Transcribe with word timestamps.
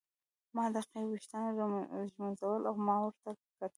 ما 0.55 0.65
د 0.73 0.75
هغې 0.85 1.03
ویښتان 1.09 1.45
ږمونځول 2.11 2.61
او 2.69 2.75
ما 2.87 2.95
ورته 3.05 3.29
کتل. 3.39 3.69